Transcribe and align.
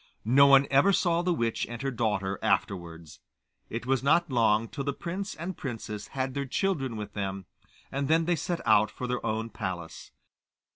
No 0.25 0.47
one 0.47 0.65
ever 0.71 0.91
saw 0.91 1.21
the 1.21 1.31
witch 1.31 1.67
and 1.69 1.79
her 1.83 1.91
daughter 1.91 2.39
afterwards. 2.41 3.19
It 3.69 3.85
was 3.85 4.01
not 4.01 4.31
long 4.31 4.67
till 4.67 4.83
the 4.83 4.93
prince 4.93 5.35
and 5.35 5.55
princess 5.55 6.07
had 6.17 6.33
their 6.33 6.47
children 6.47 6.97
with 6.97 7.13
them, 7.13 7.45
and 7.91 8.07
then 8.07 8.25
they 8.25 8.35
set 8.35 8.65
out 8.65 8.89
for 8.89 9.05
their 9.05 9.23
own 9.23 9.51
palace. 9.51 10.09